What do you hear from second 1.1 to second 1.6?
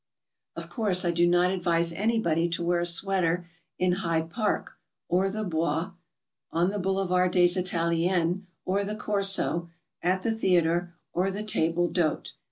do not